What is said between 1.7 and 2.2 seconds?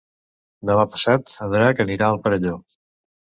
anirà al